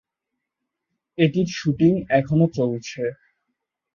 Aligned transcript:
এটির 1.17 1.47
শুটিং 1.51 1.93
এখনো 2.19 2.45
চলছে। 2.53 3.03